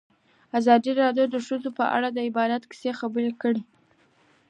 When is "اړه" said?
1.95-2.07